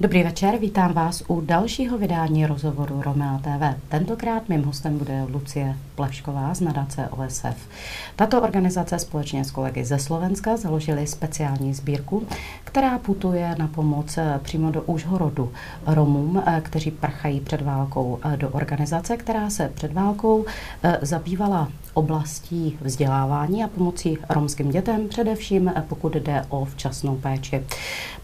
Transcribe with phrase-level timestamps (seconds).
[0.00, 3.80] Dobrý večer, vítám vás u dalšího vydání rozhovoru Romea TV.
[3.88, 7.68] Tentokrát mým hostem bude Lucie Plešková z nadace OSF.
[8.16, 12.26] Tato organizace společně s kolegy ze Slovenska založili speciální sbírku,
[12.64, 15.52] která putuje na pomoc přímo do Užhorodu
[15.86, 20.44] Romům, kteří prchají před válkou do organizace, která se před válkou
[20.82, 27.64] eh, zabývala oblastí vzdělávání a pomocí romským dětem, především eh, pokud jde o včasnou péči.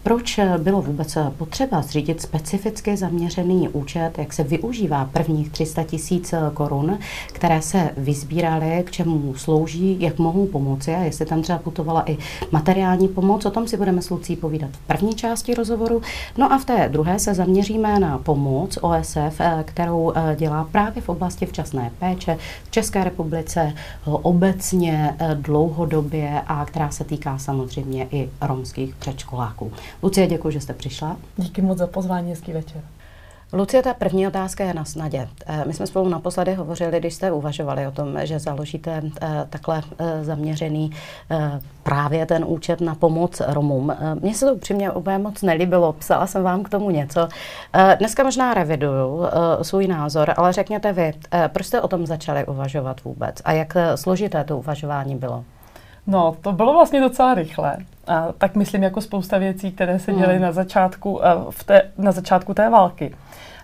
[0.03, 6.97] Proč bylo vůbec potřeba zřídit specificky zaměřený účet, jak se využívá prvních 300 tisíc korun,
[7.27, 12.17] které se vyzbíraly, k čemu slouží, jak mohou pomoci a jestli tam třeba putovala i
[12.51, 16.01] materiální pomoc, o tom si budeme s Lucí povídat v první části rozhovoru.
[16.37, 21.09] No a v té druhé se zaměříme na pomoc OSF, kterou eh, dělá právě v
[21.09, 28.07] oblasti včasné péče v České republice eh, obecně eh, dlouhodobě a která se týká samozřejmě
[28.11, 29.71] i romských předškoláků.
[30.03, 31.17] Lucie, děkuji, že jste přišla.
[31.37, 32.81] Díky moc za pozvání, hezký večer.
[33.53, 35.27] Lucie, ta první otázka je na snadě.
[35.45, 39.81] Eh, my jsme spolu naposledy hovořili, když jste uvažovali o tom, že založíte eh, takhle
[39.99, 40.91] eh, zaměřený
[41.83, 43.95] právě ten účet na pomoc Romům.
[44.21, 47.27] Mně se to upřímně úplně moc nelíbilo, psala jsem vám k tomu něco.
[47.99, 49.25] Dneska možná reviduju
[49.61, 51.13] svůj názor, ale řekněte vy,
[51.47, 55.43] proč jste o tom začali uvažovat vůbec a jak složité to uvažování bylo?
[56.07, 57.77] No, to bylo vlastně docela rychle.
[58.07, 60.41] A tak myslím jako spousta věcí, které se děly mm.
[60.41, 63.15] na, začátku, v té, na začátku té války.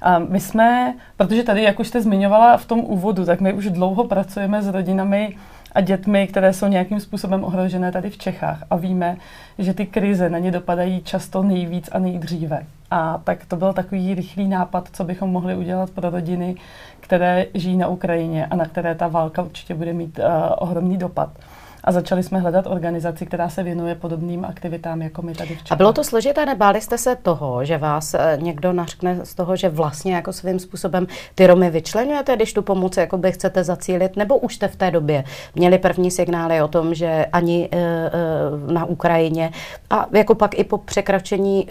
[0.02, 3.70] A my jsme, protože tady, jak už jste zmiňovala v tom úvodu, tak my už
[3.70, 5.36] dlouho pracujeme s rodinami
[5.72, 8.64] a dětmi, které jsou nějakým způsobem ohrožené tady v Čechách.
[8.70, 9.18] A víme,
[9.58, 12.66] že ty krize na ně dopadají často nejvíc a nejdříve.
[12.92, 16.56] A tak to byl takový rychlý nápad, co bychom mohli udělat pro rodiny,
[17.00, 20.26] které žijí na Ukrajině a na které ta válka určitě bude mít uh,
[20.58, 21.30] ohromný dopad
[21.84, 25.72] a začali jsme hledat organizaci, která se věnuje podobným aktivitám, jako my tady v Čechách.
[25.72, 26.46] A bylo to složité?
[26.46, 30.60] Nebáli jste se toho, že vás eh, někdo nařkne z toho, že vlastně jako svým
[30.60, 34.92] způsobem ty Romy vyčlenujete, když tu pomoc jakoby chcete zacílit, nebo už jste v té
[34.92, 35.24] době
[35.56, 38.12] měli první signály o tom, že ani e, e,
[38.74, 39.52] na Ukrajině
[39.90, 41.68] a jako pak i po překračení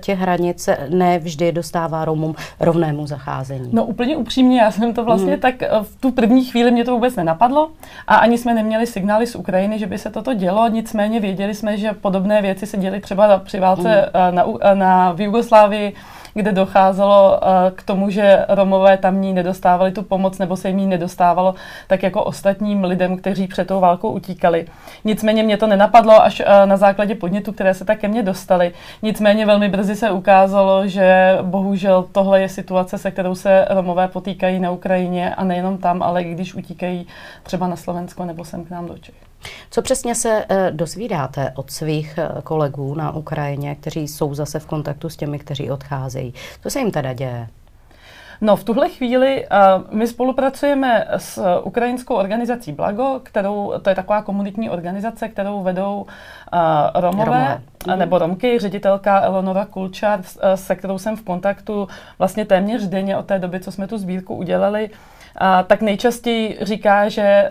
[0.00, 3.70] těch hranic ne vždy dostává Romům rovnému zacházení?
[3.72, 5.40] No úplně upřímně, já jsem to vlastně hmm.
[5.40, 7.70] tak v tu první chvíli mě to vůbec nenapadlo
[8.06, 11.54] a ani jsme neměli signály z Ukrajiny Ukrajiny, že by se toto dělo, nicméně věděli
[11.54, 14.34] jsme, že podobné věci se děly třeba při válce mm.
[14.34, 14.44] na,
[14.74, 15.94] na, v Jugoslávii,
[16.34, 17.40] kde docházelo
[17.74, 21.54] k tomu, že Romové tamní nedostávali tu pomoc nebo se jim ji nedostávalo,
[21.86, 24.66] tak jako ostatním lidem, kteří před tou válkou utíkali.
[25.04, 28.72] Nicméně mě to nenapadlo až na základě podnětů, které se tak ke mně dostaly.
[29.02, 34.60] Nicméně velmi brzy se ukázalo, že bohužel tohle je situace, se kterou se Romové potýkají
[34.60, 37.06] na Ukrajině a nejenom tam, ale i když utíkají
[37.42, 39.33] třeba na Slovensko nebo sem k nám do Čech.
[39.70, 44.66] Co přesně se uh, dozvídáte od svých uh, kolegů na Ukrajině, kteří jsou zase v
[44.66, 46.34] kontaktu s těmi, kteří odcházejí?
[46.62, 47.48] Co se jim teda děje?
[48.40, 54.22] No, v tuhle chvíli uh, my spolupracujeme s ukrajinskou organizací Blago, kterou, to je taková
[54.22, 57.60] komunitní organizace, kterou vedou uh, Romové, Romové.
[57.96, 60.20] Nebo Romky, ředitelka Eleonora Kulčar,
[60.54, 61.88] se kterou jsem v kontaktu
[62.18, 64.90] vlastně téměř denně od té doby, co jsme tu sbírku udělali.
[64.90, 64.96] Uh,
[65.36, 67.50] a, tak nejčastěji říká, že e,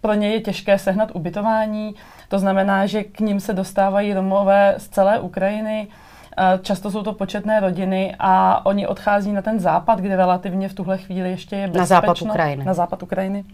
[0.00, 1.94] pro ně je těžké sehnat ubytování.
[2.28, 5.88] To znamená, že k ním se dostávají Romové z celé Ukrajiny.
[6.36, 10.74] E, často jsou to početné rodiny a oni odchází na ten západ, kde relativně v
[10.74, 11.80] tuhle chvíli ještě je bezpečno.
[11.80, 12.64] Na západ Ukrajiny.
[12.64, 13.44] Na západ Ukrajiny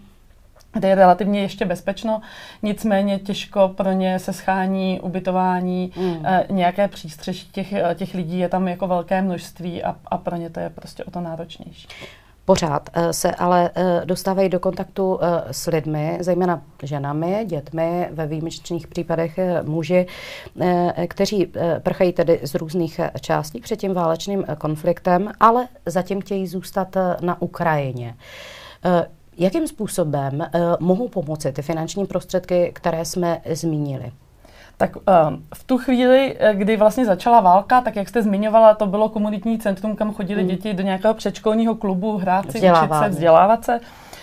[0.72, 2.20] kde je relativně ještě bezpečno,
[2.62, 6.26] nicméně těžko pro ně se schání ubytování, mm.
[6.26, 10.50] e, nějaké přístřeší těch, těch lidí je tam jako velké množství a, a pro ně
[10.50, 11.88] to je prostě o to náročnější
[12.50, 18.26] pořád eh, se ale eh, dostávají do kontaktu eh, s lidmi, zejména ženami, dětmi, ve
[18.26, 20.06] výjimečných případech muži,
[21.08, 27.42] kteří prchají tedy z různých částí před tím válečným konfliktem, ale zatím chtějí zůstat na
[27.42, 28.14] Ukrajině.
[29.38, 30.46] Jakým způsobem
[30.80, 34.12] mohou pomoci ty finanční prostředky, které jsme zmínili?
[34.80, 35.02] Tak uh,
[35.54, 39.58] v tu chvíli, eh, kdy vlastně začala válka, tak jak jste zmiňovala, to bylo komunitní
[39.58, 40.48] centrum, kam chodili mm.
[40.48, 43.80] děti do nějakého předškolního klubu, hrát si, učit se, vzdělávat se.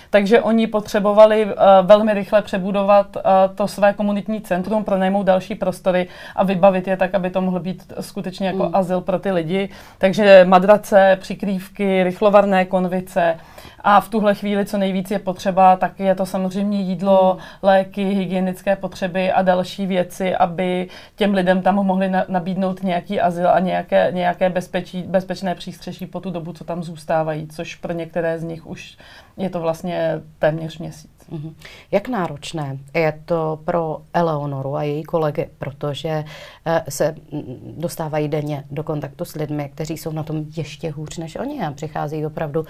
[0.10, 1.52] Takže oni potřebovali uh,
[1.82, 3.22] velmi rychle přebudovat uh,
[3.56, 7.94] to své komunitní centrum, pronajmout další prostory a vybavit je tak, aby to mohlo být
[8.00, 8.76] skutečně jako mm.
[8.76, 9.70] azyl pro ty lidi.
[9.98, 13.38] Takže madrace, přikrývky, rychlovarné konvice,
[13.82, 17.42] a v tuhle chvíli, co nejvíc je potřeba, tak je to samozřejmě jídlo, mm.
[17.62, 23.50] léky, hygienické potřeby a další věci, aby těm lidem tam mohli na, nabídnout nějaký azyl
[23.50, 28.40] a nějaké, nějaké bezpečí, bezpečné přístřeší po tu dobu, co tam zůstávají, což pro některé
[28.40, 28.98] z nich už
[29.38, 31.17] je to vlastně téměř měsíc.
[31.32, 31.54] Mm-hmm.
[31.92, 36.26] Jak náročné je to pro Eleonoru a její kolegy, protože
[36.90, 41.36] se mm, dostávají denně do kontaktu s lidmi, kteří jsou na tom ještě hůř než
[41.36, 42.66] oni a přichází opravdu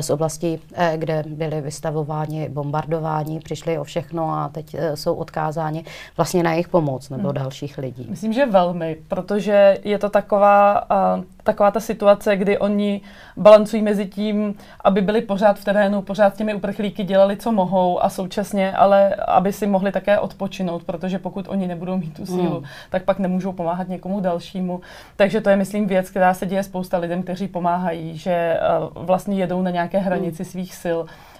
[0.00, 0.60] z oblastí,
[0.96, 5.84] kde byli vystavováni bombardování, přišli o všechno a teď jsou odkázáni
[6.16, 7.34] vlastně na jejich pomoc nebo mm.
[7.34, 8.06] dalších lidí.
[8.10, 13.00] Myslím, že velmi, protože je to taková, uh, taková ta situace, kdy oni
[13.36, 14.54] balancují mezi tím,
[14.84, 19.14] aby byli pořád v terénu, pořád s těmi uprchlíky dělali, co mohou a současně, ale
[19.14, 22.64] aby si mohli také odpočinout, protože pokud oni nebudou mít tu sílu, mm.
[22.90, 24.80] tak pak nemůžou pomáhat někomu dalšímu.
[25.16, 28.60] Takže to je, myslím, věc, která se děje spousta lidem, kteří pomáhají, že
[28.96, 30.48] uh, vlastně jedou na nějaké hranici mm.
[30.50, 30.98] svých sil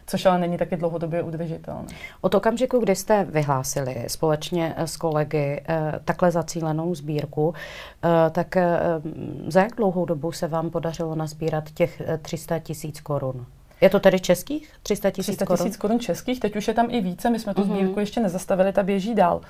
[0.08, 1.88] což ale není taky dlouhodobě udržitelné.
[2.20, 7.54] Od okamžiku, kdy jste vyhlásili společně s kolegy eh, takhle zacílenou sbírku,
[8.04, 8.80] eh, tak eh,
[9.48, 13.46] za jak dlouhou dobu se vám podařilo nazbírat těch 300 tisíc korun?
[13.80, 14.72] Je to tedy českých?
[14.82, 15.56] 300 tisíc korun?
[15.56, 17.76] 300 tisíc korun českých, teď už je tam i více, my jsme tu uh-huh.
[17.76, 19.40] sbírku ještě nezastavili, ta běží dál.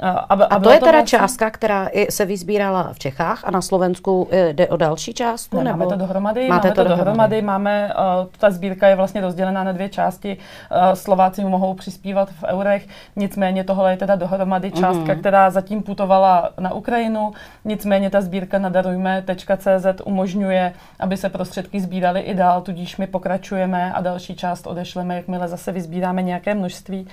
[0.00, 1.18] A, a, a to je teda vlastně...
[1.18, 5.56] částka, která se vyzbírala v Čechách a na Slovensku eh, jde o další částku?
[5.56, 5.78] Ne, nebo...
[5.78, 6.48] Máme to dohromady.
[6.48, 7.04] Máte máme to dohromady.
[7.04, 10.36] dohromady máme, uh, ta sbírka je vlastně rozdělená na dvě části.
[10.36, 12.86] Uh, Slováci mohou přispívat v eurech,
[13.16, 15.20] nicméně tohle je teda dohromady částka, mm-hmm.
[15.20, 17.32] která zatím putovala na Ukrajinu.
[17.64, 23.92] Nicméně ta sbírka na darujme.cz umožňuje, aby se prostředky sbíraly i dál, tudíž my pokračujeme
[23.92, 27.08] a další část odešleme, jakmile zase vyzbíráme nějaké množství.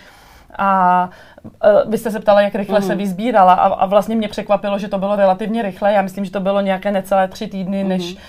[0.57, 1.09] A
[1.43, 2.85] uh, vy jste se ptala, jak rychle mm.
[2.85, 2.97] se mhm.
[2.97, 5.93] vyzbírala a, a vlastně mě překvapilo, že to bylo relativně rychle.
[5.93, 7.89] Já myslím, že to bylo nějaké necelé tři týdny, mm.
[7.89, 8.19] než, uh,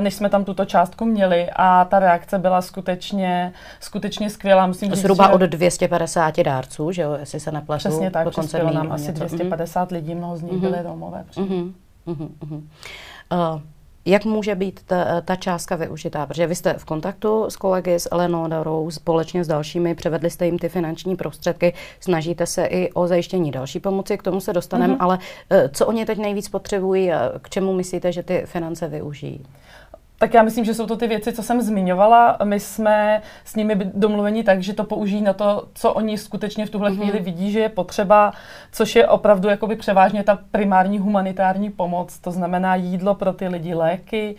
[0.00, 4.66] než jsme tam tuto částku měli a ta reakce byla skutečně, skutečně skvělá.
[4.66, 7.78] Musím Zhruba říct, od 250 dárců, že jo, jestli se nepletu.
[7.78, 9.96] Přesně tak, dokonce nám asi 250 mm.
[9.96, 10.60] lidí, mnoho z nich mm.
[10.60, 11.24] byly Romové.
[11.36, 11.74] Mm.
[12.06, 12.68] Mm.
[13.32, 13.60] Uh,
[14.04, 16.26] jak může být ta, ta částka využitá?
[16.26, 20.58] Protože vy jste v kontaktu s kolegy, s Eleonorou, společně s dalšími, převedli jste jim
[20.58, 25.04] ty finanční prostředky, snažíte se i o zajištění další pomoci, k tomu se dostaneme, mm-hmm.
[25.04, 25.18] ale
[25.50, 29.40] eh, co oni teď nejvíc potřebují a k čemu myslíte, že ty finance využijí?
[30.22, 32.36] Tak já myslím, že jsou to ty věci, co jsem zmiňovala.
[32.44, 36.70] My jsme s nimi domluveni tak, že to použijí na to, co oni skutečně v
[36.70, 36.96] tuhle mm-hmm.
[36.96, 38.32] chvíli vidí, že je potřeba,
[38.72, 43.74] což je opravdu jakoby převážně ta primární humanitární pomoc, to znamená jídlo pro ty lidi,
[43.74, 44.36] léky,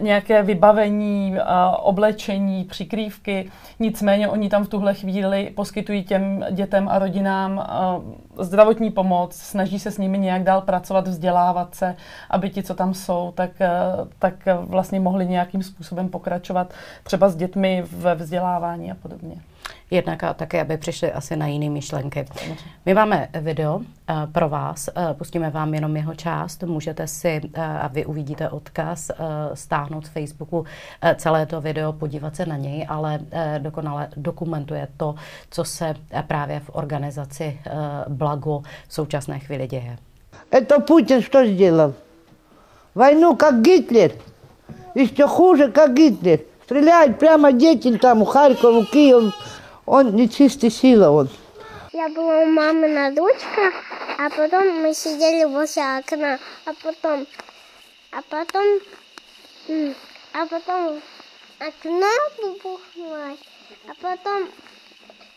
[0.00, 1.36] nějaké vybavení,
[1.76, 3.50] oblečení, přikrývky.
[3.78, 7.66] Nicméně oni tam v tuhle chvíli poskytují těm dětem a rodinám
[8.38, 11.96] zdravotní pomoc, snaží se s nimi nějak dál pracovat, vzdělávat se,
[12.30, 13.50] aby ti, co tam jsou, tak,
[14.18, 16.72] tak vlastně mohli nějakým způsobem pokračovat
[17.02, 19.36] třeba s dětmi ve vzdělávání a podobně
[19.91, 22.25] jednak a také, aby přišli asi na jiné myšlenky.
[22.85, 23.83] My máme video uh,
[24.31, 29.09] pro vás, uh, pustíme vám jenom jeho část, můžete si, uh, a vy uvidíte odkaz,
[29.09, 29.15] uh,
[29.53, 30.65] stáhnout z Facebooku uh,
[31.15, 33.27] celé to video, podívat se na něj, ale uh,
[33.57, 35.15] dokonale dokumentuje to,
[35.49, 39.97] co se uh, právě v organizaci uh, Blago v současné chvíli děje.
[40.51, 41.93] Это Путин что сделал?
[42.95, 44.11] Войну как Гитлер.
[44.95, 46.39] Еще хуже, как Гитлер.
[46.63, 49.31] Стреляют прямо детям там, Харькову, Киеву,
[49.90, 51.30] Он нечистая сила, он.
[51.94, 53.72] Я была у мамы на ручках,
[54.18, 57.26] а потом мы сидели возле окна, а потом,
[58.12, 58.80] а потом,
[60.34, 61.00] а потом
[61.58, 62.06] окно
[62.62, 63.38] бухнулось,
[63.88, 64.48] а потом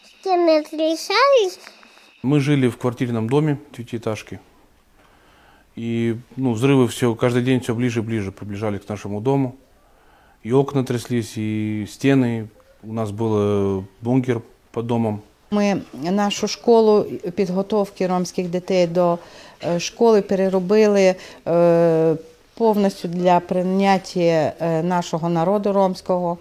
[0.04, 1.58] стены трясались.
[2.22, 4.42] Мы жили в квартирном доме девятиэтажки.
[5.78, 9.56] И ну, взрывы все, каждый день все ближе и ближе приближали к нашему дому.
[10.44, 12.50] И окна тряслись, и стены,
[12.84, 15.20] у нас був бункер по домам.
[15.52, 19.18] Ми нашу школу підготовки ромських дітей до
[19.64, 21.16] е, школи переробили
[21.48, 22.16] е,
[22.58, 26.38] повністю для прийняття нашого народу ромського.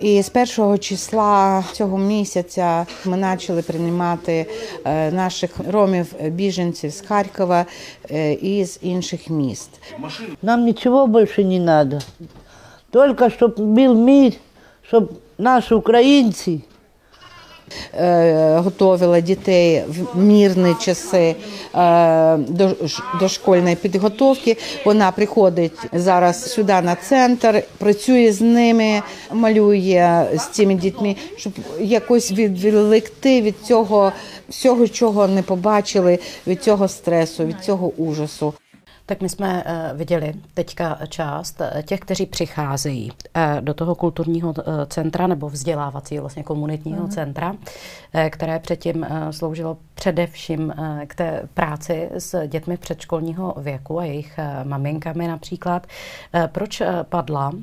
[0.00, 4.46] І з першого числа цього місяця ми почали приймати
[5.12, 7.66] наших ромів-біженців з Харкова
[8.40, 9.70] і з інших міст.
[10.42, 12.00] Нам нічого більше не треба,
[12.92, 14.32] тільки щоб був мир,
[14.82, 16.60] щоб наші українці.
[17.94, 21.34] Е, готувала дітей в мірні часи
[21.74, 22.70] е, до
[23.20, 24.56] дошкольної підготовки.
[24.84, 29.02] Вона приходить зараз сюди на центр, працює з ними,
[29.32, 34.12] малює з цими дітьми, щоб якось відволікти від цього
[34.48, 38.54] всього, чого не побачили, від цього стресу, від цього ужасу.
[39.08, 44.54] Tak my jsme uh, viděli teďka část uh, těch, kteří přicházejí uh, do toho kulturního
[44.86, 47.14] centra nebo vzdělávacího vlastně komunitního uh-huh.
[47.14, 47.56] centra,
[48.30, 50.74] které předtím sloužilo především
[51.06, 55.86] k té práci s dětmi předškolního věku a jejich maminkami například.
[56.46, 57.60] Proč padla uh,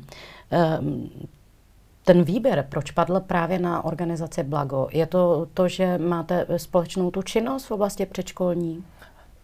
[2.05, 4.87] ten výběr, proč padl právě na organizaci Blago?
[4.91, 8.83] Je to to, že máte společnou tu činnost v oblasti předškolní?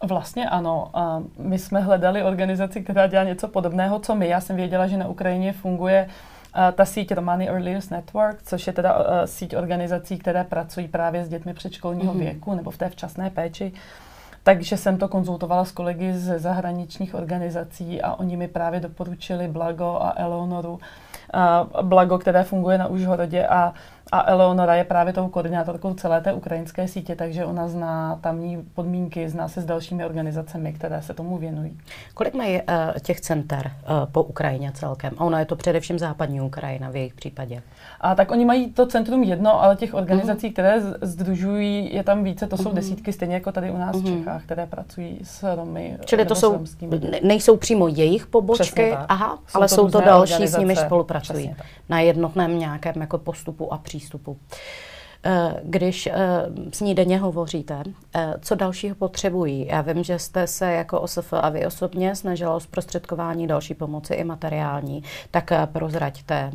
[0.02, 0.90] Vlastně ano.
[1.38, 4.28] My jsme hledali organizaci, která dělá něco podobného, co my.
[4.28, 6.08] Já jsem věděla, že na Ukrajině funguje
[6.74, 11.54] ta síť Romani Earliest Network, což je teda síť organizací, které pracují právě s dětmi
[11.54, 12.18] předškolního mm-hmm.
[12.18, 13.72] věku nebo v té včasné péči.
[14.42, 19.98] Takže jsem to konzultovala s kolegy z zahraničních organizací a oni mi právě doporučili Blago
[20.00, 20.80] a Eleonoru.
[21.82, 23.72] Blago, které funguje na Užhorodě a
[24.12, 29.28] a Eleonora je právě tou koordinátorkou celé té ukrajinské sítě, takže ona zná tamní podmínky,
[29.28, 31.78] zná se s dalšími organizacemi, které se tomu věnují.
[32.14, 32.64] Kolik mají uh,
[33.02, 35.12] těch center uh, po Ukrajině celkem?
[35.18, 37.62] A ona je to především západní Ukrajina v jejich případě.
[38.00, 40.52] A tak oni mají to centrum jedno, ale těch organizací, uh-huh.
[40.52, 42.74] které združují, je tam více, to jsou uh-huh.
[42.74, 44.14] desítky, stejně jako tady u nás uh-huh.
[44.14, 45.98] v Čechách, které pracují s Romy.
[46.04, 46.64] Čili to jsou,
[47.22, 51.56] nejsou přímo jejich pobočky, aha, jsou ale to jsou to další, s nimi spolupracují
[51.88, 54.38] na jednotném nějakém jako postupu a přístupu.
[55.24, 56.12] Eh, když eh,
[56.72, 57.82] s ní denně hovoříte,
[58.14, 59.66] eh, co dalšího potřebují?
[59.66, 64.14] Já vím, že jste se jako OSF a vy osobně snažila o zprostředkování další pomoci
[64.14, 66.50] i materiální, tak prozraďte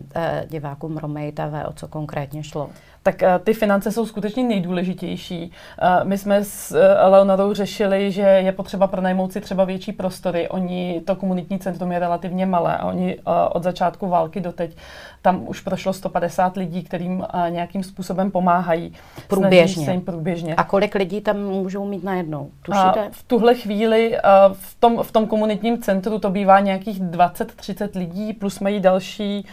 [0.49, 2.69] divákům Romej TV, o co konkrétně šlo
[3.07, 5.51] tak uh, ty finance jsou skutečně nejdůležitější.
[5.81, 10.49] Uh, my jsme s uh, Leonarou řešili, že je potřeba pronajmout si třeba větší prostory.
[10.49, 13.17] Oni, to komunitní centrum je relativně malé a oni
[13.51, 14.77] od začátku války doteď
[15.21, 18.93] tam už prošlo 150 lidí, kterým nějakým způsobem pomáhají.
[19.27, 19.85] Průběžně.
[19.85, 20.55] Se jim průběžně.
[20.55, 22.49] A kolik lidí tam můžou mít najednou?
[22.61, 23.09] Tušíte?
[23.11, 24.17] V tuhle chvíli
[24.53, 29.45] v, tom, v tom komunitním centru to bývá nějakých 20-30 lidí, plus mají další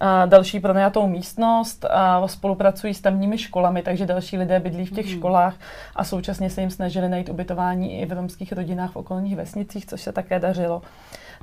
[0.00, 5.06] a další pronajatou místnost a spolupracují s tamními školami, takže další lidé bydlí v těch
[5.06, 5.12] mm.
[5.12, 5.54] školách
[5.96, 10.00] a současně se jim snažili najít ubytování i v romských rodinách v okolních vesnicích, což
[10.00, 10.82] se také dařilo.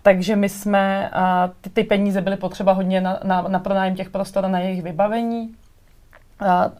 [0.02, 4.10] Takže my jsme, a ty, ty peníze byly potřeba hodně na, na, na pronájem těch
[4.10, 5.56] prostor a na jejich vybavení.
[6.40, 6.72] A,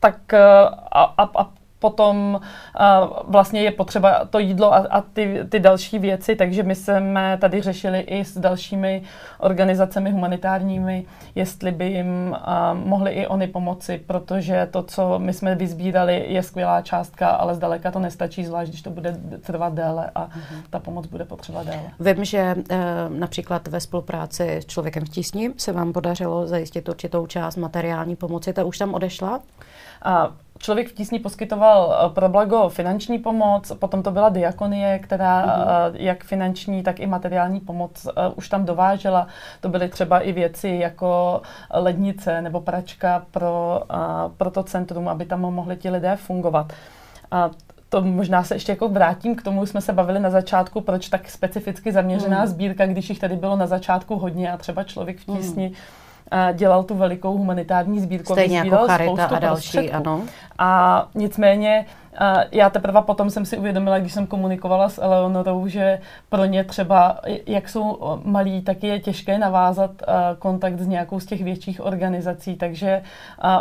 [0.00, 1.50] tak a, a, a
[1.80, 2.40] potom
[2.80, 7.38] uh, vlastně je potřeba to jídlo a, a ty, ty další věci, takže my jsme
[7.40, 9.02] tady řešili i s dalšími
[9.38, 15.54] organizacemi humanitárními, jestli by jim uh, mohli i oni pomoci, protože to, co my jsme
[15.54, 20.26] vyzbírali, je skvělá částka, ale zdaleka to nestačí, zvlášť když to bude trvat déle a
[20.26, 20.62] uh-huh.
[20.70, 22.14] ta pomoc bude potřeba déle.
[22.14, 27.26] Vím, že uh, například ve spolupráci s člověkem v tísni se vám podařilo zajistit určitou
[27.26, 29.40] část materiální pomoci, ta už tam odešla?
[30.02, 35.46] A Člověk v tísni poskytoval eh, pro blago finanční pomoc, potom to byla diakonie, která
[35.46, 35.92] mm-hmm.
[35.94, 39.26] jak finanční, tak i materiální pomoc eh, už tam dovážela.
[39.60, 43.82] To byly třeba i věci jako lednice nebo pračka pro,
[44.36, 46.72] pro to centrum, aby tam mohli ti lidé fungovat.
[47.30, 47.50] A
[47.88, 51.30] to možná se ještě jako vrátím k tomu, jsme se bavili na začátku, proč tak
[51.30, 52.46] specificky zaměřená mm.
[52.46, 55.74] sbírka, když jich tady bylo na začátku hodně a třeba člověk v tísni mm
[56.52, 58.32] dělal tu velikou humanitární sbírku.
[58.32, 60.20] Stejně jako Charita a další, ano.
[60.58, 61.86] A nicméně
[62.52, 67.20] já teprve potom jsem si uvědomila, když jsem komunikovala s Eleonorou, že pro ně třeba,
[67.46, 69.90] jak jsou malí, tak je těžké navázat
[70.38, 73.02] kontakt s nějakou z těch větších organizací, takže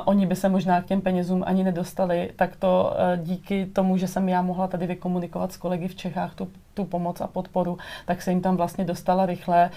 [0.05, 2.31] oni by se možná k těm penězům ani nedostali.
[2.35, 6.47] Tak to díky tomu, že jsem já mohla tady vykomunikovat s kolegy v Čechách tu,
[6.79, 9.69] tu pomoc a podporu, tak se jim tam vlastně dostala rychle.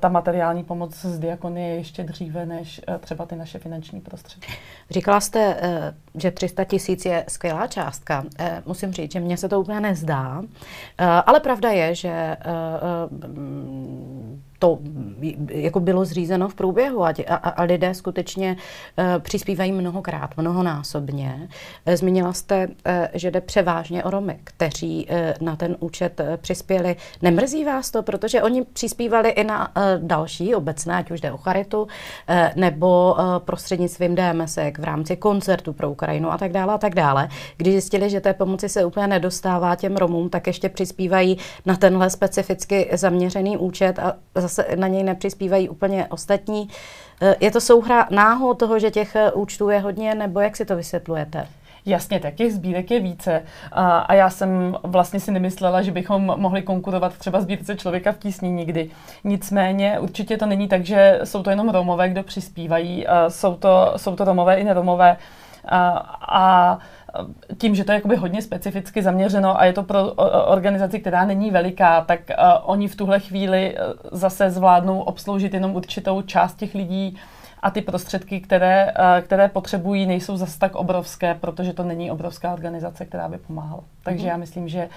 [0.00, 4.52] Ta materiální pomoc z diakonie je ještě dříve než třeba ty naše finanční prostředky.
[4.90, 8.24] Říkala jste, e, že 300 tisíc je skvělá částka.
[8.38, 10.42] Eh, musím říct, že mně se to úplně nezdá,
[10.98, 12.36] eh, ale pravda je, že eh,
[14.58, 14.78] to
[15.48, 18.56] jako bylo zřízeno v průběhu a, a, a lidé skutečně
[18.98, 21.48] uh, přispívají mnohokrát, mnohonásobně.
[21.94, 22.72] Zmínila jste, uh,
[23.14, 26.96] že jde převážně o Romy, kteří uh, na ten účet uh, přispěli.
[27.22, 31.36] Nemrzí vás to, protože oni přispívali i na uh, další obecné, ať už jde o
[31.36, 31.88] charitu, uh,
[32.56, 37.28] nebo uh, prostřednictvím DMS v rámci koncertu pro Ukrajinu a tak dále a tak dále.
[37.56, 42.10] Když zjistili, že té pomoci se úplně nedostává těm Romům, tak ještě přispívají na tenhle
[42.10, 44.16] specificky zaměřený účet a
[44.48, 46.68] zase na něj nepřispívají úplně ostatní.
[47.22, 50.64] Eh, je to souhra náhod toho, že těch eh, účtů je hodně, nebo jak si
[50.64, 51.46] to vysvětlujete?
[51.86, 53.42] Jasně, tak těch sbírek je více.
[53.72, 58.18] A, a já jsem vlastně si nemyslela, že bychom mohli konkurovat třeba sbírce člověka v
[58.18, 58.90] tísni nikdy.
[59.24, 63.06] Nicméně určitě to není tak, že jsou to jenom Romové, kdo přispívají.
[63.06, 65.16] A jsou, to, jsou to Romové i neromové.
[65.68, 65.88] A,
[66.20, 66.78] a
[67.58, 70.12] tím, že to je jakoby hodně specificky zaměřeno a je to pro
[70.46, 73.76] organizaci, která není veliká, tak uh, oni v tuhle chvíli
[74.12, 77.18] zase zvládnou obsloužit jenom určitou část těch lidí
[77.62, 82.52] a ty prostředky, které, uh, které potřebují, nejsou zase tak obrovské, protože to není obrovská
[82.52, 83.84] organizace, která by pomáhala.
[84.02, 84.28] Takže mm-hmm.
[84.28, 84.88] já myslím, že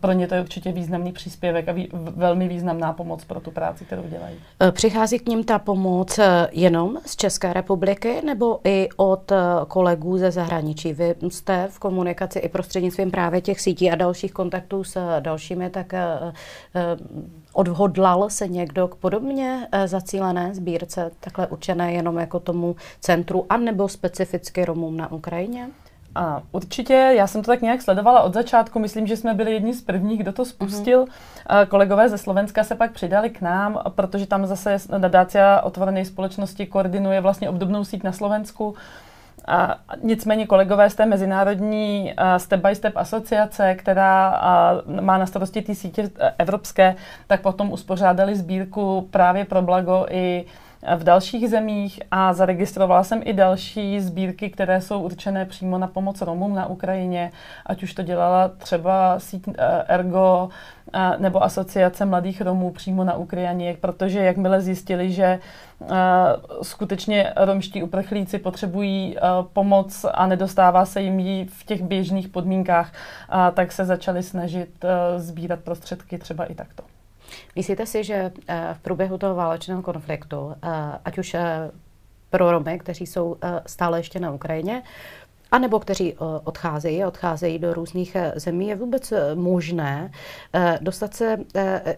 [0.00, 3.84] pro ně to je určitě významný příspěvek a vý, velmi významná pomoc pro tu práci,
[3.84, 4.36] kterou dělají.
[4.70, 6.20] Přichází k ním ta pomoc
[6.52, 9.32] jenom z České republiky nebo i od
[9.68, 10.92] kolegů ze zahraničí?
[10.92, 15.92] Vy jste v komunikaci i prostřednictvím právě těch sítí a dalších kontaktů s dalšími, tak
[17.52, 23.88] Odhodlal se někdo k podobně eh, zacílené sbírce, takhle určené jenom jako tomu centru, anebo
[23.88, 25.68] specificky Romům na Ukrajině?
[26.14, 29.74] A určitě, já jsem to tak nějak sledovala od začátku, myslím, že jsme byli jedni
[29.74, 31.04] z prvních, kdo to spustil.
[31.04, 31.66] Uh-huh.
[31.68, 37.20] Kolegové ze Slovenska se pak přidali k nám, protože tam zase nadácia otvorené společnosti koordinuje
[37.20, 38.74] vlastně obdobnou síť na Slovensku.
[39.50, 44.40] A nicméně kolegové z té mezinárodní Step by Step asociace, která
[45.00, 50.44] má na starosti ty sítě e, evropské, tak potom uspořádali sbírku právě pro Blago i
[50.96, 56.20] v dalších zemích a zaregistrovala jsem i další sbírky, které jsou určené přímo na pomoc
[56.22, 57.32] Romům na Ukrajině,
[57.66, 59.52] ať už to dělala třeba síť e,
[60.92, 65.38] Ergo nebo asociace mladých Romů přímo na Ukrajině, protože jakmile zjistili, že
[66.62, 69.16] skutečně romští uprchlíci potřebují
[69.52, 72.92] pomoc a nedostává se jim jí v těch běžných podmínkách,
[73.54, 74.84] tak se začali snažit
[75.16, 76.82] sbírat prostředky třeba i takto.
[77.56, 78.32] Myslíte si, že
[78.72, 80.54] v průběhu toho válečného konfliktu,
[81.04, 81.36] ať už
[82.30, 84.82] pro Romy, kteří jsou stále ještě na Ukrajině,
[85.50, 90.10] a nebo kteří eh, odcházejí, odcházejí do různých eh, zemí, je vůbec eh, možné
[90.80, 91.38] dostat se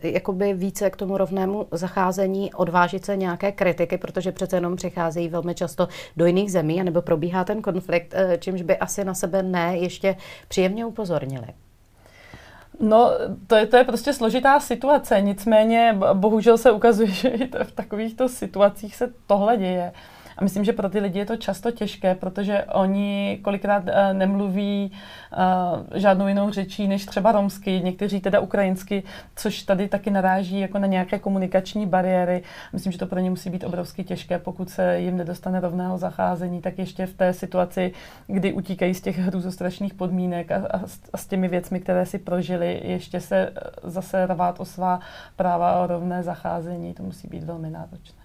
[0.02, 5.54] jakoby více k tomu rovnému zacházení, odvážit se nějaké kritiky, protože přece jenom přicházejí velmi
[5.54, 10.16] často do jiných zemí, nebo probíhá ten konflikt, čímž by asi na sebe ne ještě
[10.48, 11.46] příjemně upozornili.
[12.80, 13.10] No,
[13.46, 18.28] to je, to je prostě složitá situace, nicméně bohužel se ukazuje, že i v takovýchto
[18.28, 19.92] situacích se tohle děje.
[20.38, 24.92] A myslím, že pro ty lidi je to často těžké, protože oni kolikrát uh, nemluví
[24.92, 29.02] uh, žádnou jinou řečí než třeba romsky, někteří teda ukrajinsky,
[29.36, 32.42] což tady taky naráží jako na nějaké komunikační bariéry.
[32.72, 36.60] Myslím, že to pro ně musí být obrovsky těžké, pokud se jim nedostane rovného zacházení,
[36.60, 37.92] tak ještě v té situaci,
[38.26, 40.80] kdy utíkají z těch hrůzostrašných podmínek a, a,
[41.12, 45.00] a s těmi věcmi, které si prožili, ještě se eh, zase rvát o svá
[45.36, 48.21] práva a o rovné zacházení, to musí být velmi náročné.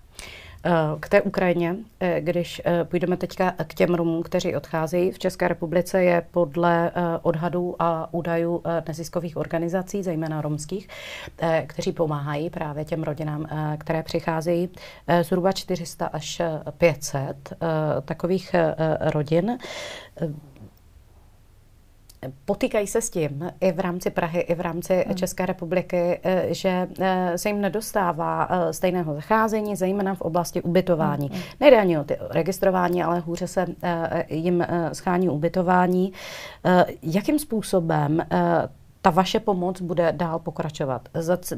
[0.63, 5.19] Eh, k té Ukrajině, eh, když eh, půjdeme teďka k těm Rumům, kteří odcházejí, v
[5.19, 6.91] České republice je podle
[7.21, 10.87] odhadů a údajů neziskových organizací, zejména romských,
[11.67, 14.69] kteří pomáhají právě těm rodinám, které přicházejí,
[15.21, 16.41] zhruba 400 až
[16.77, 17.53] 500
[18.05, 18.55] takových
[18.99, 19.57] rodin.
[22.45, 25.15] Potýkají se s tím i v rámci Prahy, i v rámci hmm.
[25.15, 31.29] České republiky, eh, že eh, se jim nedostává eh, stejného zacházení, zejména v oblasti ubytování.
[31.33, 31.41] Hmm.
[31.59, 33.65] Nejde ani o ty registrování, ale hůře se
[34.29, 36.13] jim schání ubytování.
[37.01, 38.21] Jakým způsobem
[39.07, 41.09] ta vaše pomoc bude dál pokračovat.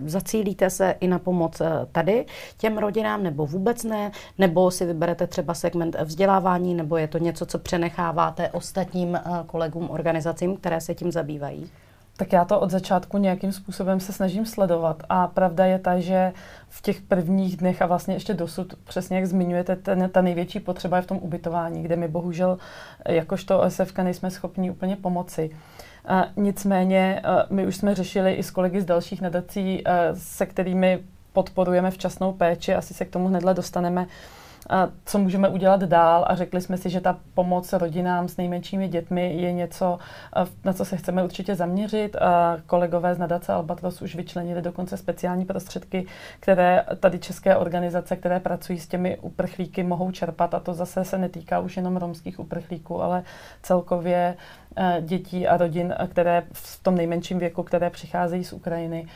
[0.06, 2.26] Zacílíte se i na pomoc eh, tady
[2.58, 7.46] těm rodinám, nebo vůbec ne, nebo si vyberete třeba segment vzdělávání, nebo je to něco,
[7.46, 11.70] co přenecháváte ostatním eh, kolegům, organizacím, které se tím zabývají?
[12.20, 16.34] Tak já to od začátku nějakým způsobem se snažím sledovat a pravda je ta, že
[16.70, 20.98] v těch prvních dnech a vlastně ještě dosud, přesně jak zmiňujete, ten, ta největší potřeba
[20.98, 22.58] je v tom ubytování, kde my bohužel
[23.08, 25.50] jakožto OSF nejsme schopni úplně pomoci.
[26.06, 31.00] A nicméně my už jsme řešili i s kolegy z dalších nadací, se kterými
[31.34, 34.08] podporujeme včasnou péči, asi se k tomu hnedle dostaneme,
[35.06, 39.34] co můžeme udělat dál a řekli jsme si, že ta pomoc rodinám s nejmenšími dětmi
[39.42, 39.98] je něco,
[40.66, 42.16] na co se chceme určitě zaměřit.
[42.16, 46.06] A kolegové z nadace Albatros už vyčlenili dokonce speciální prostředky,
[46.40, 51.18] které tady české organizace, které pracují s těmi uprchlíky, mohou čerpat a to zase se
[51.18, 53.24] netýká už jenom romských uprchlíků, ale
[53.62, 54.38] celkově
[55.02, 59.08] dětí a rodin, které v tom nejmenším věku, které přicházejí z Ukrajiny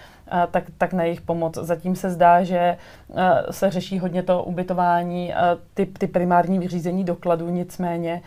[0.51, 1.57] tak, tak na jejich pomoc.
[1.57, 2.77] Zatím se zdá, že
[3.51, 5.33] se řeší hodně to ubytování,
[5.73, 8.21] ty, ty primární vyřízení dokladů, nicméně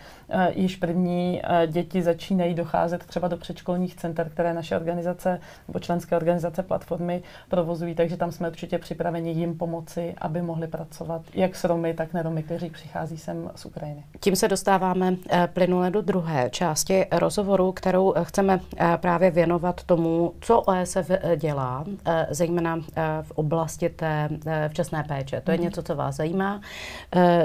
[0.49, 6.63] již první děti začínají docházet třeba do předškolních center, které naše organizace nebo členské organizace
[6.63, 11.93] platformy provozují, takže tam jsme určitě připraveni jim pomoci, aby mohli pracovat jak s Romy,
[11.93, 14.03] tak neromy, kteří přichází sem z Ukrajiny.
[14.19, 15.15] Tím se dostáváme
[15.53, 21.85] plynule do druhé části rozhovoru, kterou chceme e, právě věnovat tomu, co OSF e, dělá
[22.05, 25.41] Eh, zejména eh, v oblasti té eh, včasné péče.
[25.41, 25.63] To je mhm.
[25.63, 26.61] něco, co vás zajímá,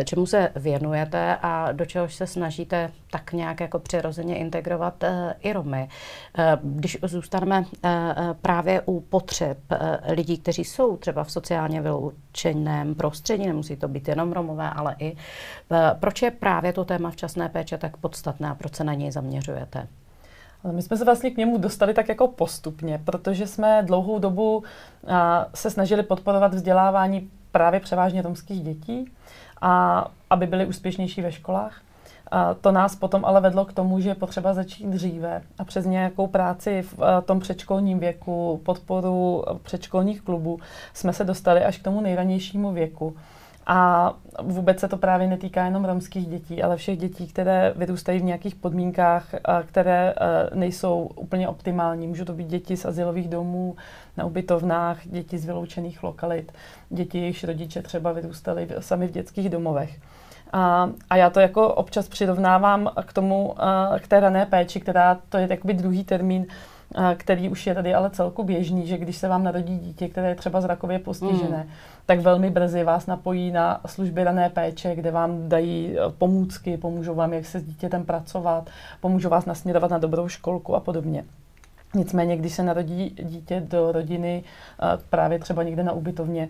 [0.04, 5.04] čemu se věnujete a do čeho se snažíte tak nějak jako přirozeně integrovat
[5.40, 5.88] i Romy.
[6.62, 7.64] Když zůstaneme
[8.42, 9.58] právě u potřeb
[10.08, 15.16] lidí, kteří jsou třeba v sociálně vyloučeném prostředí, nemusí to být jenom Romové, ale i
[16.00, 19.12] proč je právě to téma včasné péče tak podstatné a proč se na něj
[19.62, 19.88] zaměřujete?
[20.72, 24.62] My jsme se vlastně k němu dostali tak jako postupně, protože jsme dlouhou dobu
[25.54, 29.12] se snažili podporovat vzdělávání právě převážně romských dětí,
[29.60, 31.80] a aby byli úspěšnější ve školách.
[32.30, 35.86] A to nás potom ale vedlo k tomu, že je potřeba začít dříve a přes
[35.86, 40.60] nějakou práci v tom předškolním věku, podporu předškolních klubů,
[40.94, 43.16] jsme se dostali až k tomu nejranějšímu věku.
[43.66, 48.24] A vůbec se to právě netýká jenom romských dětí, ale všech dětí, které vyrůstají v
[48.24, 49.34] nějakých podmínkách,
[49.66, 50.14] které
[50.54, 52.06] nejsou úplně optimální.
[52.06, 53.76] Můžou to být děti z asilových domů,
[54.16, 56.52] na ubytovnách, děti z vyloučených lokalit,
[56.90, 59.98] děti, jejichž rodiče třeba vyrůstali sami v dětských domovech.
[60.52, 63.54] A, a já to jako občas přirovnávám k tomu,
[63.98, 66.46] k té rané péči, která to je jakoby druhý termín,
[67.16, 70.34] který už je tady ale celku běžný, že když se vám narodí dítě, které je
[70.34, 71.70] třeba zrakově postižené, mm.
[72.06, 77.14] tak velmi brzy vás napojí na služby rané péče, kde vám dají e, pomůcky, pomůžou
[77.14, 81.24] vám, jak se s dítětem pracovat, pomůžou vás nasměrovat na dobrou školku a podobně.
[81.94, 84.44] Nicméně, když se narodí dítě do rodiny,
[85.10, 86.48] právě třeba někde na ubytovně,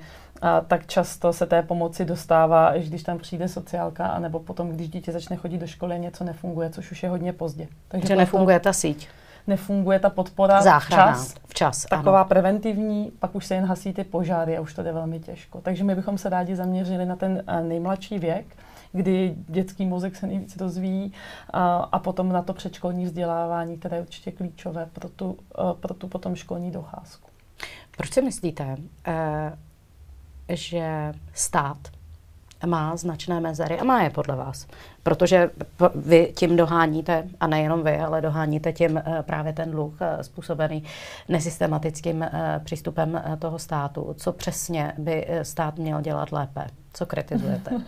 [0.66, 5.12] tak často se té pomoci dostává, až když tam přijde sociálka, anebo potom, když dítě
[5.12, 7.68] začne chodit do školy něco nefunguje, což už je hodně pozdě.
[7.88, 9.08] Takže že nefunguje ta síť.
[9.46, 12.28] Nefunguje ta podpora Záchrana, včas, včas taková ano.
[12.28, 15.60] preventivní, pak už se jen hasí ty požáry a už to jde velmi těžko.
[15.60, 18.56] Takže my bychom se rádi zaměřili na ten nejmladší věk,
[18.92, 21.12] kdy dětský mozek se nejvíc rozvíjí
[21.52, 25.36] a, a potom na to předškolní vzdělávání, které je určitě klíčové pro tu,
[25.80, 27.28] pro tu potom školní docházku.
[27.96, 28.76] Proč si myslíte,
[29.06, 29.52] eh,
[30.48, 31.78] že stát
[32.66, 34.66] má značné mezery a má je podle vás.
[35.02, 35.50] Protože
[35.94, 40.84] vy tím doháníte, a nejenom vy, ale doháníte tím eh, právě ten dluh eh, způsobený
[41.28, 44.14] nesystematickým eh, přístupem toho státu.
[44.18, 46.66] Co přesně by stát měl dělat lépe?
[46.94, 47.70] Co kritizujete?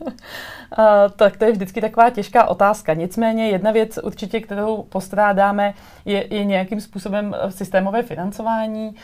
[1.16, 2.94] tak to je vždycky taková těžká otázka.
[2.94, 8.94] Nicméně jedna věc určitě, kterou postrádáme, je, je nějakým způsobem systémové financování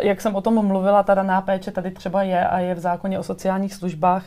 [0.00, 3.18] jak jsem o tom mluvila, ta daná péče tady třeba je a je v zákoně
[3.18, 4.24] o sociálních službách.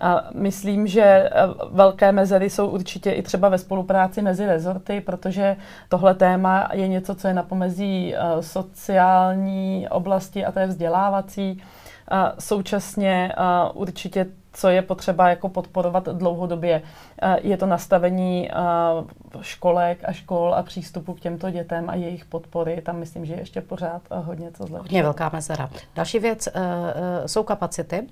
[0.00, 1.30] A myslím, že e,
[1.70, 5.56] velké mezery jsou určitě i třeba ve spolupráci mezi rezorty, protože
[5.88, 11.62] tohle téma je něco, co je na pomezí e, sociální oblasti a té vzdělávací.
[12.10, 13.32] A současně
[13.74, 16.82] určitě co je potřeba jako podporovat dlouhodobě.
[17.42, 18.50] Je to nastavení
[19.40, 22.82] školek a škol a přístupu k těmto dětem a jejich podpory.
[22.82, 24.82] Tam myslím, že je ještě pořád hodně co zlepšit.
[24.82, 25.70] Hodně velká mezera.
[25.94, 28.06] Další věc e, e, jsou kapacity.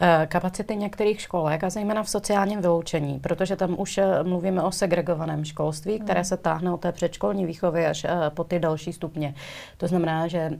[0.00, 4.72] Eh, kapacity některých školek a zejména v sociálním vyloučení, protože tam už eh, mluvíme o
[4.72, 6.24] segregovaném školství, které hmm.
[6.24, 9.34] se táhne od té předškolní výchovy až eh, po ty další stupně.
[9.76, 10.50] To znamená, že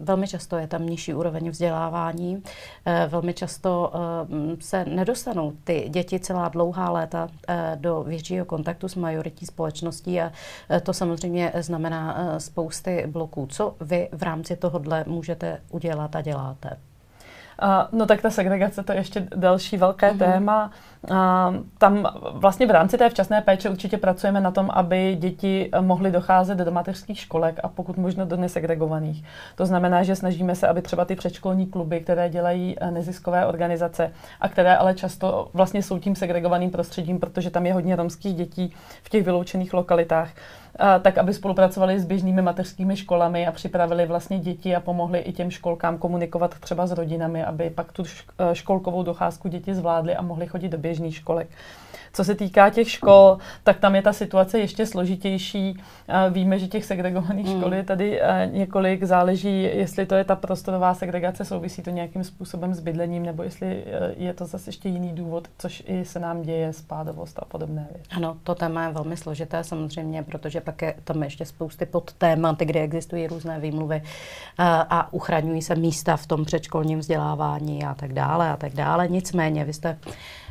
[0.00, 2.42] velmi často je tam nižší úroveň vzdělávání,
[3.08, 3.92] velmi často
[4.60, 7.28] se nedostanou ty děti celá dlouhá léta
[7.74, 10.32] do většího kontaktu s majoritní společností a
[10.82, 13.46] to samozřejmě znamená spousty bloků.
[13.46, 16.76] Co vy v rámci tohohle můžete udělat a děláte?
[17.62, 20.18] Uh, no tak ta segregace to je ještě další velké mm-hmm.
[20.18, 20.70] téma.
[21.10, 21.16] Uh,
[21.78, 26.58] tam vlastně v rámci té včasné péče určitě pracujeme na tom, aby děti mohly docházet
[26.58, 29.24] do mateřských školek a pokud možno do nesegregovaných.
[29.54, 34.12] To znamená, že snažíme se, aby třeba ty předškolní kluby, které dělají eh, neziskové organizace
[34.40, 38.72] a které ale často vlastně jsou tím segregovaným prostředím, protože tam je hodně romských dětí
[39.02, 40.28] v těch vyloučených lokalitách,
[41.02, 45.50] tak aby spolupracovali s běžnými mateřskými školami a připravili vlastně děti a pomohli i těm
[45.50, 50.46] školkám komunikovat třeba s rodinami, aby pak tu e, školkovou docházku děti zvládly a mohly
[50.46, 51.48] chodit do běžných školek.
[52.14, 55.82] Co se týká těch škol, tak tam je ta situace ještě složitější.
[56.30, 57.60] Víme, že těch segregovaných hmm.
[57.60, 59.04] škol je tady několik.
[59.04, 63.66] Záleží, jestli to je ta prostorová segregace, souvisí to nějakým způsobem s bydlením, nebo jestli
[63.66, 67.88] e, je to zase ještě jiný důvod, což i se nám děje, spádovost a podobné
[67.90, 68.08] věci.
[68.16, 72.80] Ano, to téma je velmi složité samozřejmě, protože pak je tam ještě spousty podtémat, kde
[72.80, 74.02] existují různé výmluvy
[74.58, 79.08] a uchraňují se místa v tom předškolním vzdělávání a tak dále a tak dále.
[79.08, 80.43] Nicméně, vy jste Eh, eh,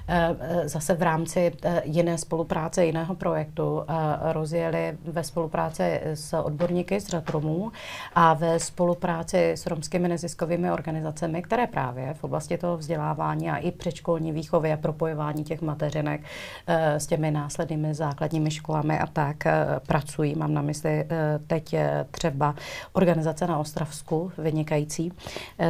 [0.66, 3.84] zase v rámci eh, jiné spolupráce, jiného projektu
[4.32, 7.72] rozjeli ve spolupráci s odborníky z řad Romů
[8.16, 13.72] a ve spolupráci s romskými neziskovými organizacemi, které právě v oblasti toho vzdělávání a i
[13.72, 16.22] předškolní výchovy a propojování těch mateřinek
[16.68, 19.38] s těmi následnými základními školami a tak
[19.88, 20.36] pracují.
[20.36, 21.06] Mám na mysli
[21.48, 21.76] teď
[22.12, 22.56] třeba
[22.94, 25.14] organizace na Ostravsku, vynikající.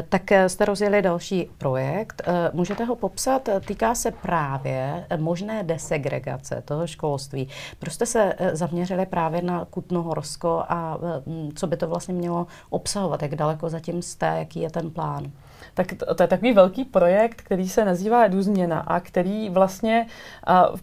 [0.10, 2.22] Tak jste rozjeli další projekt.
[2.54, 3.50] Můžete ho popsat?
[3.66, 7.48] Týká se právě možné desegregace toho školství.
[7.80, 10.98] Proč jste se zaměřili právě na Kutnohorsko a
[11.56, 13.22] co by to vlastně mělo obsahovat?
[13.22, 14.26] Jak daleko zatím jste?
[14.26, 15.32] Jaký je ten plán?
[15.74, 20.08] tak to, to je takový velký projekt, který se nazývá Eduzměna a který vlastně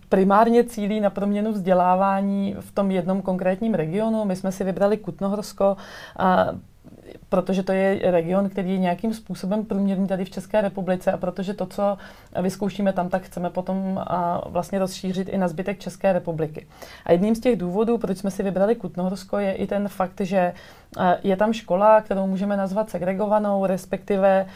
[0.09, 4.25] primárně cílí na proměnu vzdělávání v tom jednom konkrétním regionu.
[4.25, 5.77] My jsme si vybrali Kutnohorsko,
[7.31, 11.55] protože to je region, který je nějakým způsobem průměrný tady v České republice a protože
[11.55, 11.99] to, co
[12.43, 16.67] vyzkoušíme tam, tak chceme potom a vlastně rozšířit i na zbytek České republiky.
[17.07, 20.53] A jedním z těch důvodů, proč jsme si vybrali Kutnohorsko, je i ten fakt, že
[21.23, 24.47] je tam škola, kterou můžeme nazvat segregovanou, respektive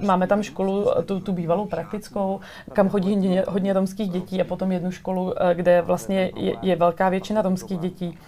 [0.00, 2.40] máme tam školu, tu, tu bývalou praktickou,
[2.72, 7.08] kam chodí hodně, hodně romských dětí a potom jednu školu, kde vlastně je, je velká
[7.08, 8.18] většina romských dětí.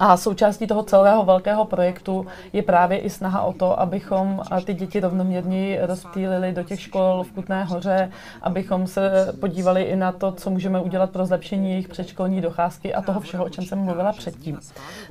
[0.00, 5.00] A součástí toho celého velkého projektu je právě i snaha o to, abychom ty děti
[5.00, 8.10] rovnoměrně rozptýlili do těch škol v Kutné hoře,
[8.42, 13.02] abychom se podívali i na to, co můžeme udělat pro zlepšení jejich předškolní docházky a
[13.02, 14.58] toho všeho, o čem jsem mluvila předtím.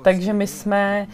[0.03, 1.07] Takže my jsme,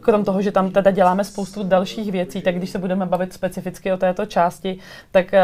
[0.00, 3.92] krom toho, že tam teda děláme spoustu dalších věcí, tak když se budeme bavit specificky
[3.92, 4.78] o této části,
[5.10, 5.34] tak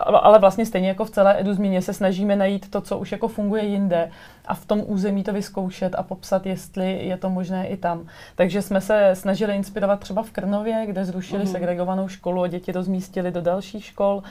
[0.00, 3.28] ale vlastně stejně jako v celé edu změně se snažíme najít to, co už jako
[3.28, 4.10] funguje jinde
[4.46, 8.06] a v tom území to vyzkoušet a popsat, jestli je to možné i tam.
[8.34, 11.50] Takže jsme se snažili inspirovat třeba v Krnově, kde zrušili mm.
[11.50, 14.22] segregovanou školu a děti rozmístili do dalších škol.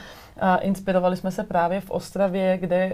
[0.42, 2.94] A inspirovali jsme se právě v Ostravě, kde uh,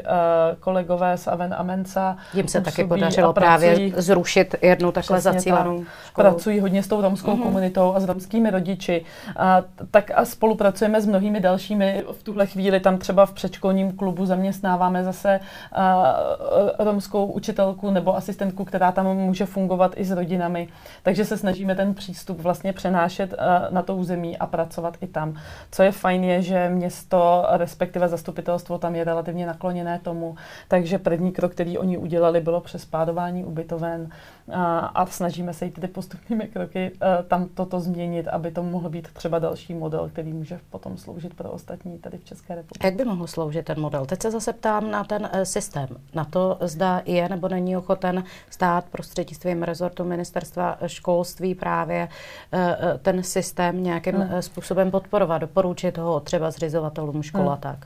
[0.60, 5.88] kolegové z Aven a Mensa Jim se taky podařilo právě zrušit jednu takhle zacílenou tak.
[6.06, 6.28] školu.
[6.28, 7.44] Pracují hodně s tou romskou mm-hmm.
[7.44, 9.06] komunitou a s romskými rodiči.
[9.38, 12.04] A, tak a spolupracujeme s mnohými dalšími.
[12.20, 15.40] V tuhle chvíli tam třeba v předškolním klubu zaměstnáváme zase
[15.78, 20.68] uh, romskou učitelku nebo asistentku, která tam může fungovat i s rodinami.
[21.04, 25.34] Takže se snažíme ten přístup vlastně přenášet uh, na to území a pracovat i tam.
[25.72, 30.36] Co je fajn je, že město respektive zastupitelstvo tam je relativně nakloněné tomu.
[30.68, 34.10] Takže první krok, který oni udělali, bylo přespádování ubytoven
[34.54, 38.90] a, a snažíme se jít tedy postupnými kroky a, tam toto změnit, aby to mohl
[38.90, 42.88] být třeba další model, který může potom sloužit pro ostatní tady v České republice.
[42.88, 44.06] Jak by mohl sloužit ten model?
[44.06, 48.24] Teď se zase ptám na ten uh, systém, na to, zda je nebo není ochoten
[48.50, 52.08] stát prostřednictvím rezortu ministerstva školství právě
[52.54, 52.60] uh,
[53.02, 54.42] ten systém nějakým hmm.
[54.42, 57.52] způsobem podporovat, doporučit ho třeba zřizovatelům škol hmm.
[57.52, 57.78] a tak.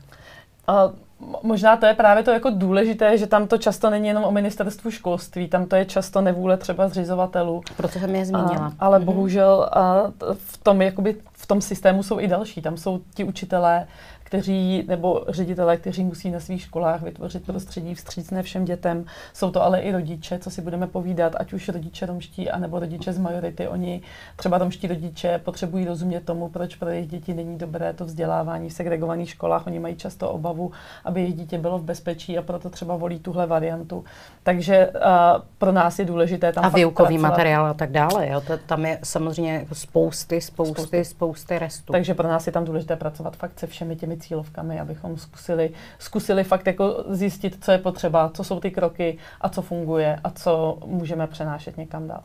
[0.66, 0.90] A
[1.42, 4.90] možná to je právě to jako důležité, že tam to často není jenom o ministerstvu
[4.90, 7.62] školství, tam to je často nevůle třeba zřizovatelů.
[7.76, 8.66] Proto jsem je zmínila.
[8.66, 9.04] A, ale mm-hmm.
[9.04, 10.02] bohužel a
[10.34, 12.62] v tom jakoby v tom systému jsou i další.
[12.62, 13.86] Tam jsou ti učitelé,
[14.32, 19.04] kteří, nebo ředitelé, kteří musí na svých školách vytvořit prostředí vstřícné všem dětem.
[19.32, 23.12] Jsou to ale i rodiče, co si budeme povídat, ať už rodiče romští, anebo rodiče
[23.12, 23.68] z majority.
[23.68, 24.02] Oni,
[24.36, 28.72] třeba romští rodiče, potřebují rozumět tomu, proč pro jejich děti není dobré to vzdělávání v
[28.72, 29.66] segregovaných školách.
[29.66, 30.72] Oni mají často obavu,
[31.04, 34.04] aby jejich dítě bylo v bezpečí a proto třeba volí tuhle variantu.
[34.42, 35.00] Takže uh,
[35.58, 37.30] pro nás je důležité tam A výukový pracovat.
[37.30, 38.28] materiál a tak dále.
[38.28, 38.40] Jo?
[38.40, 41.92] To, tam je samozřejmě spousty, spousty, spousty, spousty restů.
[41.92, 46.44] Takže pro nás je tam důležité pracovat fakt se všemi těmi cílovkami, abychom zkusili, zkusili
[46.44, 50.78] fakt jako zjistit, co je potřeba, co jsou ty kroky a co funguje a co
[50.86, 52.22] můžeme přenášet někam dál.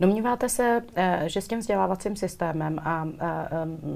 [0.00, 3.06] Domníváte se, eh, že s tím vzdělávacím systémem a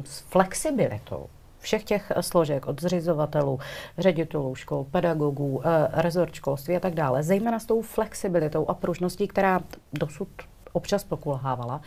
[0.05, 1.27] s flexibilitou
[1.63, 3.59] všech těch složek, od zřizovatelů,
[3.99, 9.29] ředitelů škol, pedagogů, eh, rezort školství a tak dále, zejména s tou flexibilitou a pružností,
[9.29, 9.61] která
[9.93, 10.29] dosud
[10.73, 11.81] občas pokulhávala.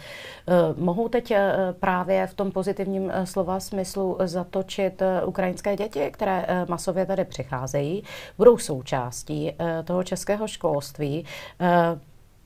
[0.48, 6.45] Eh, mohou teď eh, právě v tom pozitivním eh, slova smyslu zatočit ukrajinské děti, které
[6.69, 8.04] masově tady přicházejí,
[8.38, 9.52] budou součástí
[9.84, 11.26] toho českého školství.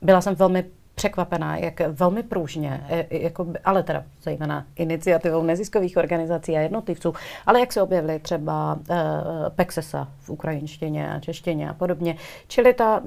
[0.02, 0.66] Byla jsem velmi
[1.00, 7.14] překvapená, jak velmi pružně, e, jako, ale teda zejména iniciativou neziskových organizací a jednotlivců,
[7.46, 8.96] ale jak se objevily třeba uh,
[9.56, 12.16] Pexesa v ukrajinštině a češtině a podobně.
[12.48, 13.02] Čili ta,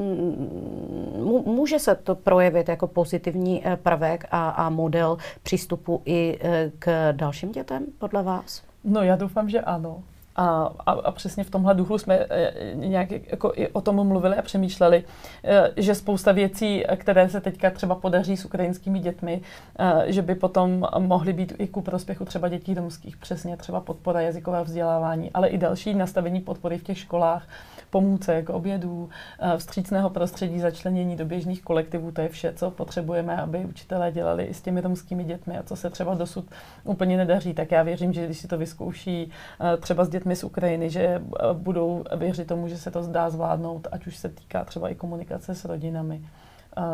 [1.47, 6.39] může se to projevit jako pozitivní e, prvek a, a model přístupu i
[6.79, 8.63] k dalším dětem, podle vás?
[8.85, 10.03] No já doufám, že ano.
[10.37, 14.37] A, a, a přesně v tomhle duchu jsme e, nějak jako i o tom mluvili
[14.37, 15.05] a přemýšleli,
[15.45, 19.41] e, že spousta věcí, které se teďka třeba podaří s ukrajinskými dětmi,
[19.79, 24.21] e, že by potom mohly být i ku prospěchu třeba dětí domských, přesně třeba podpora
[24.21, 27.47] jazykového vzdělávání, ale i další nastavení podpory v těch školách,
[27.93, 29.09] pomůcek, obědů,
[29.41, 34.45] eh, vstřícného prostředí, začlenění do běžných kolektivů, to je vše, co potřebujeme, aby učitelé dělali
[34.45, 36.45] i s těmi romskými dětmi a co se třeba dosud
[36.85, 37.55] úplně nedaří.
[37.55, 41.03] Tak já věřím, že když si to vyzkouší eh, třeba s dětmi z Ukrajiny, že
[41.03, 41.21] eh,
[41.53, 45.55] budou věřit tomu, že se to zdá zvládnout, ať už se týká třeba i komunikace
[45.55, 46.23] s rodinami,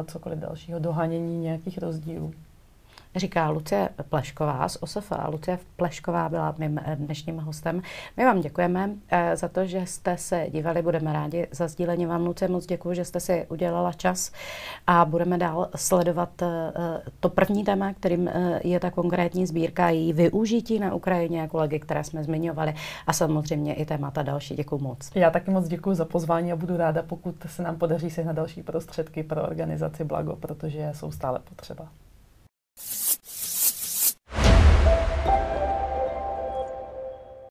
[0.06, 2.32] cokoliv dalšího, dohánění nějakých rozdílů.
[3.16, 5.12] Říká Lucie Plešková z OSF.
[5.12, 7.82] A Lucie Plešková byla mým dnešním hostem.
[8.16, 10.82] My vám děkujeme eh, za to, že jste se dívali.
[10.82, 12.48] Budeme rádi za sdílení vám, Lucie.
[12.48, 14.32] Moc děkuji, že jste si udělala čas
[14.86, 16.72] a budeme dál sledovat eh,
[17.20, 22.04] to první téma, kterým eh, je ta konkrétní sbírka její využití na Ukrajině, kolegy, které
[22.04, 22.74] jsme zmiňovali
[23.06, 24.54] a samozřejmě i témata další.
[24.54, 25.10] Děkuji moc.
[25.14, 28.62] Já taky moc děkuji za pozvání a budu ráda, pokud se nám podaří sehnat další
[28.62, 31.88] prostředky pro organizaci Blago, protože jsou stále potřeba.